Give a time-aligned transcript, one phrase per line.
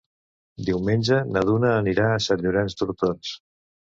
[0.69, 3.35] Diumenge na Duna anirà a Sant Llorenç d'Hortons.